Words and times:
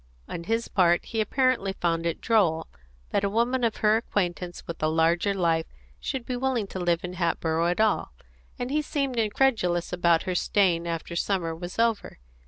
On 0.27 0.45
his 0.45 0.67
part, 0.67 1.05
he 1.05 1.21
apparently 1.21 1.73
found 1.73 2.07
it 2.07 2.19
droll 2.21 2.65
that 3.11 3.23
a 3.23 3.29
woman 3.29 3.63
of 3.63 3.75
her 3.85 3.97
acquaintance 3.97 4.65
with 4.65 4.81
a 4.81 4.87
larger 4.87 5.35
life 5.35 5.67
should 5.99 6.25
be 6.25 6.35
willing 6.35 6.65
to 6.69 6.79
live 6.79 7.03
in 7.03 7.13
Hatboro' 7.13 7.67
at 7.67 7.79
all, 7.79 8.11
and 8.57 8.71
he 8.71 8.81
seemed 8.81 9.19
incredulous 9.19 9.93
about 9.93 10.23
her 10.23 10.33
staying 10.33 10.87
after 10.87 11.15
summer 11.15 11.55
was 11.55 11.77
over. 11.77 12.17